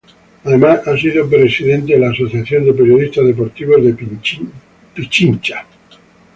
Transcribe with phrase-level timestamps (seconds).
[0.45, 3.93] Además ha sido presidente de la Asociación de Periodistas Deportivos de
[4.95, 5.63] Pichincha.